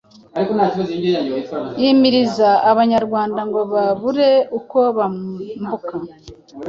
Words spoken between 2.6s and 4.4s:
Abanyarwanda ngo babure